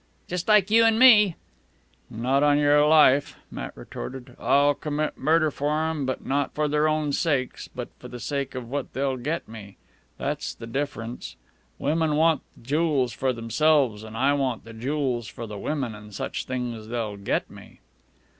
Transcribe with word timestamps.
"Just 0.27 0.47
like 0.47 0.71
you 0.71 0.83
an' 0.83 0.97
me." 0.97 1.35
"Not 2.09 2.41
on 2.41 2.57
your 2.57 2.87
life," 2.87 3.35
Matt 3.51 3.77
retorted. 3.77 4.35
"I'll 4.39 4.73
commit 4.73 5.15
murder 5.15 5.51
for 5.51 5.79
'em, 5.83 6.07
but 6.07 6.25
not 6.25 6.55
for 6.55 6.67
their 6.67 6.87
own 6.87 7.13
sakes, 7.13 7.67
but 7.67 7.89
for 7.99 8.07
the 8.07 8.19
sake 8.19 8.55
of 8.55 8.67
what 8.67 8.93
they'll 8.93 9.17
get 9.17 9.47
me. 9.47 9.77
That's 10.17 10.55
the 10.55 10.65
difference. 10.65 11.35
Women 11.77 12.15
want 12.15 12.41
the 12.57 12.63
jools 12.63 13.13
for 13.13 13.31
themselves, 13.31 14.03
an' 14.03 14.15
I 14.15 14.33
want 14.33 14.63
the 14.65 14.73
jools 14.73 15.27
for 15.27 15.45
the 15.45 15.59
women 15.59 15.93
an' 15.93 16.11
such 16.11 16.45
things 16.45 16.87
they'll 16.87 17.15
get 17.15 17.47
me." 17.51 17.79